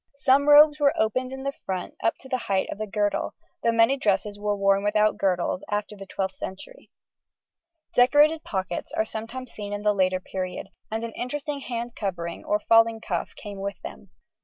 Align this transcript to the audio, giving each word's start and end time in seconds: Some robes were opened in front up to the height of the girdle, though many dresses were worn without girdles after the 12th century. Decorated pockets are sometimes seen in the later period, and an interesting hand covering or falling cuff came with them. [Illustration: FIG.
Some 0.15 0.49
robes 0.49 0.79
were 0.79 0.99
opened 0.99 1.31
in 1.31 1.45
front 1.63 1.93
up 2.03 2.15
to 2.21 2.27
the 2.27 2.39
height 2.49 2.69
of 2.71 2.79
the 2.79 2.87
girdle, 2.87 3.35
though 3.61 3.71
many 3.71 3.97
dresses 3.97 4.39
were 4.39 4.57
worn 4.57 4.83
without 4.83 5.15
girdles 5.15 5.63
after 5.69 5.95
the 5.95 6.07
12th 6.07 6.33
century. 6.33 6.89
Decorated 7.93 8.43
pockets 8.43 8.91
are 8.93 9.05
sometimes 9.05 9.51
seen 9.51 9.73
in 9.73 9.83
the 9.83 9.93
later 9.93 10.19
period, 10.19 10.69
and 10.89 11.03
an 11.03 11.11
interesting 11.11 11.59
hand 11.59 11.95
covering 11.95 12.43
or 12.43 12.57
falling 12.57 12.99
cuff 12.99 13.29
came 13.35 13.59
with 13.59 13.79
them. 13.83 14.09
[Illustration: 14.09 14.09
FIG. 14.09 14.17